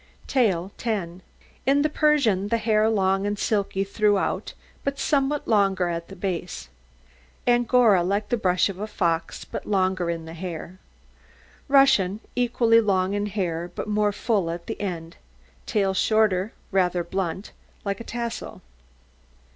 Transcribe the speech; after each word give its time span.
TAIL 0.25 0.71
10 0.79 1.21
In 1.67 1.83
the 1.83 1.87
Persian 1.87 2.47
the 2.47 2.57
hair 2.57 2.89
long 2.89 3.27
and 3.27 3.37
silky 3.37 3.83
throughout, 3.83 4.55
but 4.83 4.97
somewhat 4.97 5.47
longer 5.47 5.89
at 5.89 6.07
the 6.07 6.15
base; 6.15 6.69
Angora 7.45 8.01
like 8.03 8.29
the 8.29 8.35
brush 8.35 8.67
of 8.67 8.79
a 8.79 8.87
fox, 8.87 9.45
but 9.45 9.67
longer 9.67 10.09
in 10.09 10.25
the 10.25 10.33
hair; 10.33 10.79
Russian 11.67 12.19
equally 12.35 12.81
long 12.81 13.13
in 13.13 13.27
hair 13.27 13.69
but 13.75 13.87
more 13.87 14.11
full 14.11 14.49
at 14.49 14.65
the 14.65 14.81
end, 14.81 15.17
tail 15.67 15.93
shorter, 15.93 16.51
rather 16.71 17.03
blunt, 17.03 17.51
like 17.85 17.99
a 17.99 18.03
tassel. 18.03 18.63